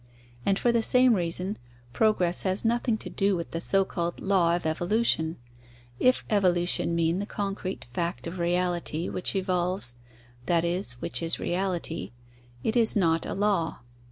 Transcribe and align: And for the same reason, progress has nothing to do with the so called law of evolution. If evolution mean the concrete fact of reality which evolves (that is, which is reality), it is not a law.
And 0.47 0.57
for 0.57 0.71
the 0.71 0.81
same 0.81 1.13
reason, 1.13 1.59
progress 1.93 2.41
has 2.41 2.65
nothing 2.65 2.97
to 2.97 3.09
do 3.11 3.35
with 3.35 3.51
the 3.51 3.61
so 3.61 3.85
called 3.85 4.19
law 4.19 4.55
of 4.55 4.65
evolution. 4.65 5.37
If 5.99 6.25
evolution 6.27 6.95
mean 6.95 7.19
the 7.19 7.27
concrete 7.27 7.85
fact 7.93 8.25
of 8.25 8.39
reality 8.39 9.09
which 9.09 9.35
evolves 9.35 9.97
(that 10.47 10.65
is, 10.65 10.93
which 10.93 11.21
is 11.21 11.39
reality), 11.39 12.13
it 12.63 12.75
is 12.75 12.95
not 12.95 13.27
a 13.27 13.35
law. 13.35 13.81